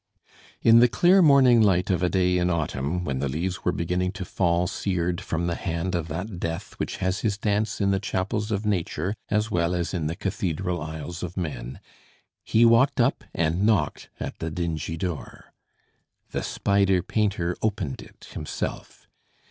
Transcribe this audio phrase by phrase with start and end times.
[0.63, 4.11] In the clear morning light of a day in autumn, when the leaves were beginning
[4.13, 7.99] to fall seared from the hand of that Death which has his dance in the
[7.99, 11.79] chapels of nature as well as in the cathedral aisles of men
[12.43, 15.53] he walked up and knocked at the dingy door.
[16.31, 19.05] The spider painter opened it himself.